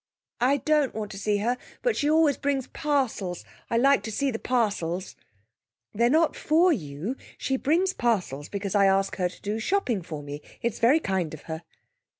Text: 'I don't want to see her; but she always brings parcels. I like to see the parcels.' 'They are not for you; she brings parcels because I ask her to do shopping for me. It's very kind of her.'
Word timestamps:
'I 0.39 0.57
don't 0.65 0.95
want 0.95 1.11
to 1.11 1.19
see 1.19 1.37
her; 1.37 1.59
but 1.83 1.95
she 1.95 2.09
always 2.09 2.35
brings 2.35 2.65
parcels. 2.65 3.45
I 3.69 3.77
like 3.77 4.01
to 4.05 4.11
see 4.11 4.31
the 4.31 4.39
parcels.' 4.39 5.15
'They 5.93 6.05
are 6.07 6.09
not 6.09 6.35
for 6.35 6.73
you; 6.73 7.15
she 7.37 7.55
brings 7.55 7.93
parcels 7.93 8.49
because 8.49 8.73
I 8.73 8.87
ask 8.87 9.17
her 9.17 9.29
to 9.29 9.41
do 9.43 9.59
shopping 9.59 10.01
for 10.01 10.23
me. 10.23 10.41
It's 10.63 10.79
very 10.79 10.99
kind 10.99 11.35
of 11.35 11.43
her.' 11.43 11.61